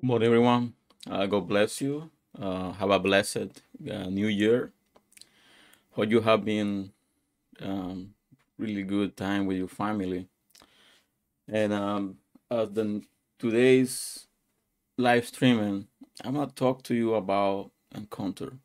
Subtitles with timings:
[0.00, 0.74] Good morning, everyone.
[1.08, 2.10] Uh, God bless you.
[2.38, 3.60] Uh, have a blessed
[3.90, 4.72] uh, new year.
[5.92, 6.92] Hope you have been
[7.62, 8.14] um,
[8.58, 10.28] really good time with your family.
[11.48, 12.18] And um,
[12.50, 13.02] as the
[13.38, 14.26] today's
[14.98, 15.88] live streaming,
[16.24, 18.58] I'm gonna talk to you about encounter.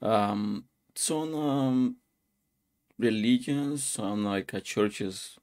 [0.00, 0.64] Um,
[0.94, 1.96] some um,
[2.98, 5.38] religions, some like uh, churches,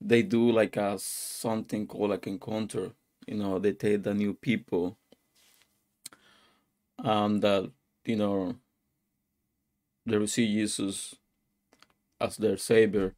[0.00, 2.92] they do like a something called like encounter.
[3.30, 4.98] You know, they take the new people
[7.04, 7.70] um, that
[8.04, 8.56] you know
[10.06, 11.14] they receive Jesus
[12.20, 13.14] as their savior,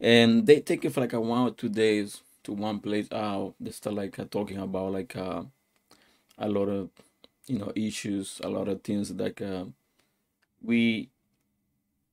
[0.00, 3.54] and they take it for like a one or two days to one place out.
[3.60, 5.44] They start like uh, talking about like uh,
[6.38, 6.90] a lot of
[7.46, 9.66] you know issues, a lot of things like uh,
[10.62, 11.10] we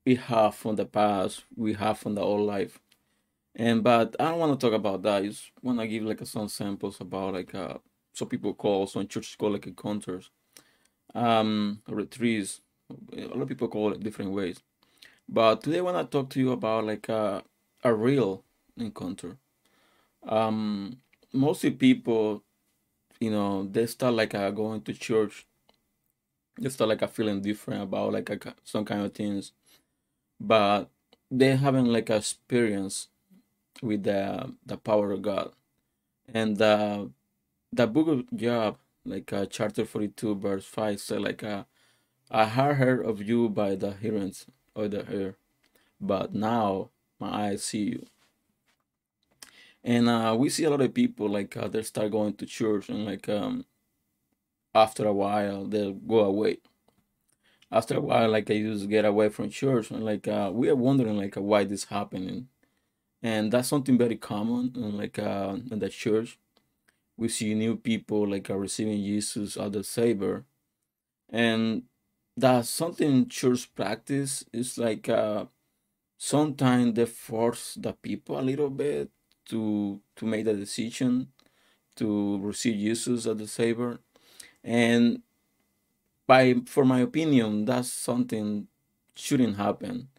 [0.05, 2.79] we have from the past, we have from the old life.
[3.55, 5.23] And but I don't want to talk about that.
[5.23, 7.77] I just want to give like some samples about like uh
[8.13, 10.29] some people call some churches call like encounters,
[11.15, 12.61] um retreats.
[13.13, 14.59] A lot of people call it different ways.
[15.29, 17.43] But today I want to talk to you about like a
[17.83, 18.45] a real
[18.77, 19.37] encounter.
[20.23, 21.01] Um,
[21.33, 22.43] mostly people,
[23.19, 25.47] you know, they start like uh, going to church.
[26.59, 28.29] They start like a feeling different about like
[28.63, 29.51] some kind of things,
[30.39, 30.91] but
[31.31, 33.09] they haven't like experience
[33.81, 35.51] with the the power of God.
[36.33, 37.05] And uh,
[37.71, 41.63] the book of Job, like uh, chapter forty two, verse five, said like uh,
[42.29, 45.35] I heard of you by the hearings of the ear,
[45.99, 48.05] but now my eyes see you.
[49.83, 52.89] And uh, we see a lot of people like uh, they start going to church
[52.89, 53.65] and like um
[54.75, 56.59] after a while they'll go away.
[57.71, 60.75] After a while, like used to get away from church and like uh, we are
[60.75, 62.47] wondering like uh, why this happening.
[63.23, 66.39] And that's something very common in like uh, in the church.
[67.17, 70.45] We see new people like are receiving Jesus as the Savior,
[71.29, 71.83] and
[72.37, 75.45] that's something church practice is like uh,
[76.17, 79.11] sometimes they force the people a little bit
[79.47, 81.29] to to make the decision
[81.97, 83.99] to receive Jesus as the Savior.
[84.63, 85.23] And
[86.27, 88.67] by for my opinion, that's something
[89.15, 90.09] shouldn't happen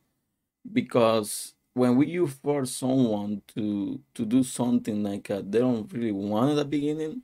[0.72, 6.12] because when we you force someone to to do something like uh, they don't really
[6.12, 7.22] want at the beginning,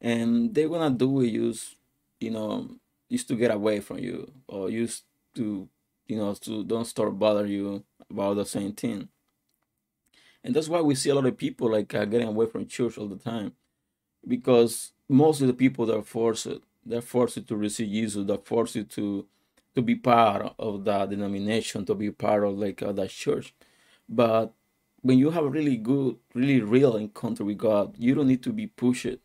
[0.00, 1.76] and they're gonna do it just
[2.20, 2.70] you know
[3.10, 5.68] just to get away from you or just to
[6.06, 9.08] you know to don't start bother you about the same thing.
[10.44, 12.98] And that's why we see a lot of people like uh, getting away from church
[12.98, 13.52] all the time
[14.26, 16.48] because most of the people that are forced
[16.86, 19.26] they're forced to receive Jesus, they're forced to
[19.74, 23.54] to be part of that denomination, to be part of like uh, that church.
[24.08, 24.52] But
[25.02, 28.52] when you have a really good, really real encounter with God, you don't need to
[28.52, 29.18] be pushed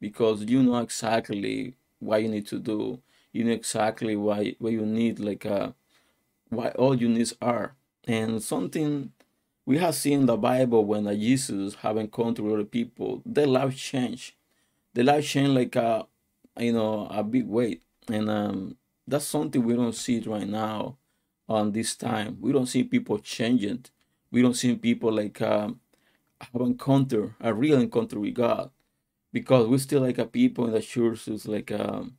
[0.00, 3.00] because you know exactly what you need to do.
[3.32, 5.72] You know exactly why what you need, like uh,
[6.50, 7.74] what all your needs are.
[8.04, 9.12] And something
[9.66, 13.76] we have seen in the Bible when uh, Jesus have encountered other people, their life
[13.76, 14.36] change.
[14.94, 16.06] Their life change like a
[16.58, 17.82] you know a big weight.
[18.08, 18.76] And um,
[19.06, 20.96] that's something we don't see it right now
[21.48, 22.38] on this time.
[22.40, 23.84] We don't see people changing.
[24.32, 25.80] We don't see people like um,
[26.40, 28.70] have encounter a real encounter with God
[29.32, 32.16] because we still like a people in the church who's like um,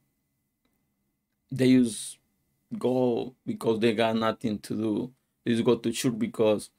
[1.51, 2.17] they use
[2.77, 5.13] go because they got nothing to do.
[5.45, 6.71] They just go to church because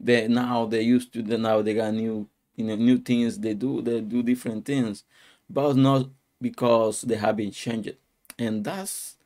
[0.00, 1.22] they now they used to.
[1.22, 3.82] They now they got new you know new things they do.
[3.82, 5.04] They do different things,
[5.50, 6.08] but not
[6.40, 7.94] because they have been changed.
[8.38, 9.16] And that's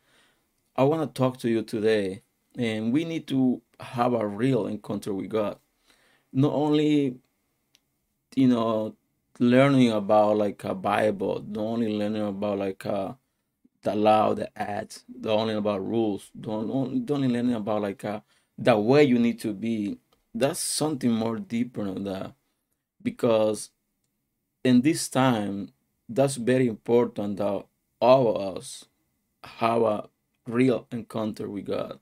[0.77, 2.23] I want to talk to you today.
[2.57, 5.59] And we need to have a real encounter with God.
[6.33, 7.17] Not only
[8.37, 8.97] you know
[9.39, 13.15] learning about like a Bible, not only learning about like uh,
[13.83, 18.05] the law, the ads, don't only about rules, don't only, don't only learning about like
[18.05, 18.21] uh,
[18.59, 19.99] the way you need to be.
[20.35, 22.35] That's something more deeper than that
[23.03, 23.71] because
[24.65, 25.71] in this time,
[26.09, 27.65] that's very important that
[28.01, 28.87] all of us
[29.45, 30.09] have a
[30.47, 32.01] real encounter with God.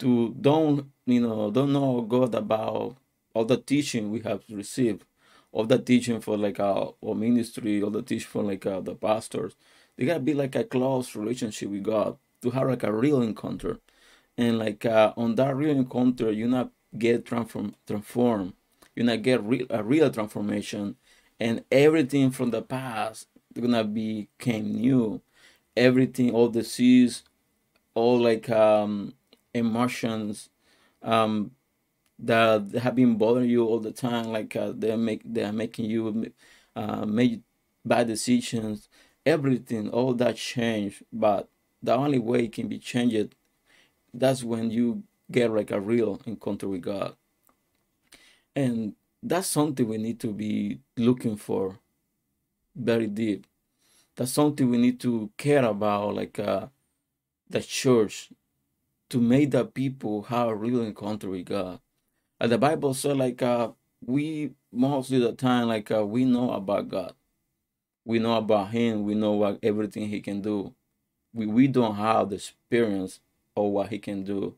[0.00, 2.96] To don't you know don't know God about
[3.34, 5.04] all the teaching we have received,
[5.52, 8.94] all the teaching for like our, our ministry, all the teaching for like uh, the
[8.94, 9.56] pastors.
[9.96, 13.78] They gotta be like a close relationship with God to have like a real encounter.
[14.36, 18.54] And like uh, on that real encounter you not get transform transform
[18.96, 20.96] you not get real a real transformation.
[21.40, 23.28] And everything from the past
[23.60, 25.22] gonna became new.
[25.76, 27.22] Everything all the seas
[27.94, 29.14] all like um
[29.54, 30.50] emotions
[31.02, 31.50] um
[32.18, 36.32] that have been bothering you all the time like uh, they're make they're making you
[36.76, 37.40] uh make
[37.84, 38.88] bad decisions,
[39.26, 41.02] everything, all that change.
[41.12, 41.48] But
[41.82, 43.34] the only way it can be changed,
[44.12, 47.16] that's when you get like a real encounter with God.
[48.56, 51.78] And that's something we need to be looking for
[52.76, 53.46] very deep.
[54.16, 56.68] That's something we need to care about, like uh,
[57.50, 58.30] the church,
[59.10, 61.80] to make the people have a real encounter with God.
[62.40, 63.70] And the Bible said, like, uh,
[64.04, 67.14] we most of the time, like, uh, we know about God.
[68.04, 69.04] We know about Him.
[69.04, 70.74] We know what everything He can do.
[71.34, 73.20] We, we don't have the experience
[73.56, 74.56] of what He can do.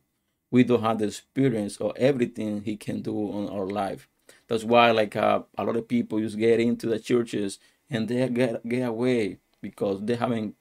[0.50, 4.08] We don't have the experience of everything He can do on our life.
[4.48, 7.58] That's why, like, uh, a lot of people just get into the churches
[7.90, 10.54] and they get get away because they haven't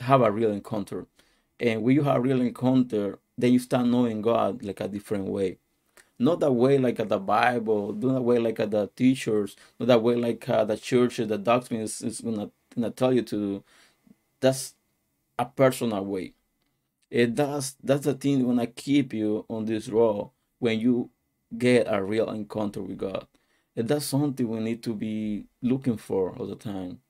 [0.00, 1.06] have a real encounter.
[1.60, 5.26] And when you have a real encounter, then you start knowing God like a different
[5.26, 5.58] way.
[6.18, 9.86] Not that way like at the Bible, not that way like at the teachers, not
[9.88, 13.36] that way like uh, the church, the doctrine is, is gonna, gonna tell you to
[13.36, 13.64] do.
[14.40, 14.74] That's
[15.38, 16.34] a personal way.
[17.10, 21.10] It does that's the thing gonna keep you on this road when you
[21.56, 23.26] get a real encounter with God.
[23.76, 27.00] And that's something we need to be looking for all the time.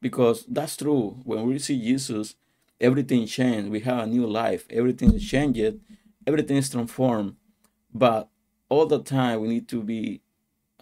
[0.00, 1.20] Because that's true.
[1.24, 2.36] When we see Jesus,
[2.80, 3.70] everything changed.
[3.70, 4.66] We have a new life.
[4.70, 5.80] Everything changed.
[6.26, 7.36] Everything is transformed.
[7.92, 8.28] But
[8.68, 10.22] all the time we need to be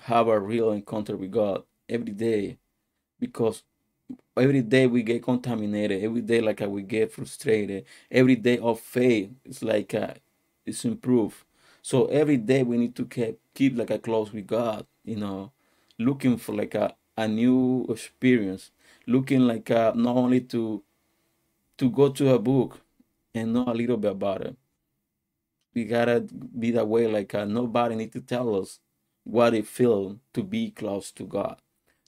[0.03, 2.59] have a real encounter with God every day.
[3.19, 3.63] Because
[4.37, 6.03] every day we get contaminated.
[6.03, 7.85] Every day like we get frustrated.
[8.11, 10.15] Every day of faith is like uh,
[10.67, 11.45] it's improved.
[11.83, 15.53] So every day we need to keep keep like a close with God, you know,
[15.99, 18.71] looking for like a, a new experience,
[19.07, 20.83] looking like a, not only to
[21.79, 22.81] to go to a book
[23.35, 24.57] and know a little bit about it.
[25.75, 26.21] We gotta
[26.59, 27.07] be that way.
[27.07, 28.81] Like uh, nobody need to tell us
[29.25, 31.61] what it feels to be close to God.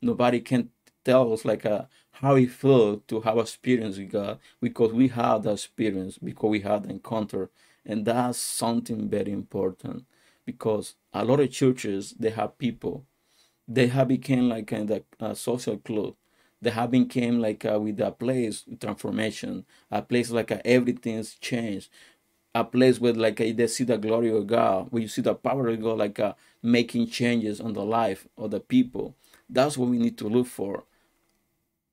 [0.03, 0.71] Nobody can
[1.05, 5.43] tell us like uh, how it feels to have experience with God because we have
[5.45, 7.51] the experience because we had the encounter
[7.87, 10.05] and that's something very important
[10.45, 13.07] because a lot of churches they have people
[13.69, 16.15] they have become like kind of a social club
[16.63, 21.91] they having came like uh, with a place transformation a place like uh, everything's changed
[22.55, 25.35] a place where like uh, they see the glory of god where you see the
[25.35, 29.15] power of god like uh, making changes on the life of the people
[29.49, 30.85] that's what we need to look for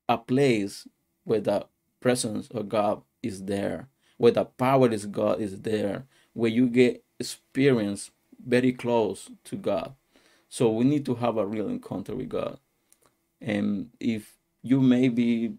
[0.09, 0.87] a place
[1.23, 1.65] where the
[1.99, 7.03] presence of god is there where the power is God is there, where you get
[7.19, 8.11] experience
[8.45, 9.93] very close to God.
[10.49, 12.59] So we need to have a real encounter with God.
[13.39, 14.36] And if
[14.67, 15.53] you maybe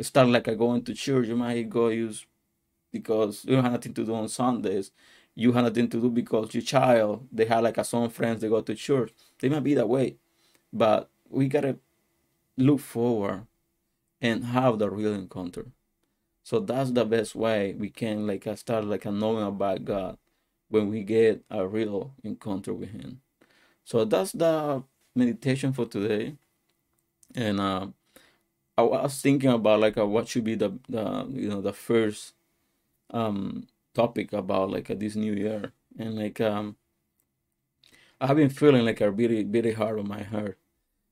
[0.00, 2.26] start like a going to church, you might go use
[2.92, 4.90] because you don't have nothing to do on Sundays.
[5.34, 8.48] You have nothing to do because your child, they have like a some friends they
[8.48, 9.12] go to church.
[9.40, 10.16] They might be that way.
[10.72, 11.78] But we gotta
[12.56, 13.46] look forward
[14.20, 15.66] and have the real encounter.
[16.42, 20.18] So that's the best way we can like uh, start like a knowing about God
[20.68, 23.20] when we get a real encounter with Him.
[23.84, 24.82] So that's the
[25.14, 26.36] meditation for today.
[27.34, 27.88] And uh,
[28.88, 32.34] I was thinking about like uh, what should be the, the you know the first
[33.10, 36.76] um topic about like uh, this new year and like um
[38.20, 40.58] I've been feeling like a really really hard on my heart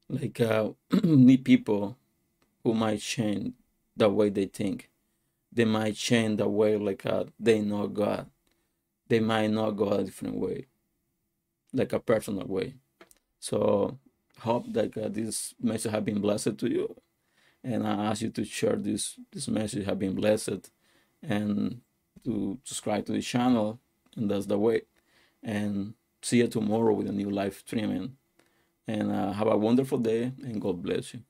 [0.08, 0.70] like uh
[1.04, 1.98] need people
[2.64, 3.54] who might change
[3.96, 4.90] the way they think
[5.52, 8.30] they might change the way like uh, they know God.
[9.08, 10.68] They might not go a different way,
[11.72, 12.74] like a personal way.
[13.40, 13.98] So
[14.40, 16.96] hope that uh, this message have been blessed to you,
[17.64, 20.70] and I ask you to share this this message have been blessed,
[21.22, 21.80] and
[22.24, 23.80] to subscribe to the channel,
[24.16, 24.82] and that's the way.
[25.42, 28.16] And see you tomorrow with a new live streaming.
[28.86, 31.20] And uh, have a wonderful day, and God bless you.